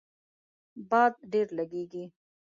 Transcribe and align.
باد 0.89 1.13
ډیر 1.31 1.47
لږیږي 1.57 2.03